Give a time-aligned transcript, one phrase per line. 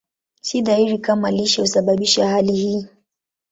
[0.41, 2.87] Si dhahiri kama lishe husababisha hali hii.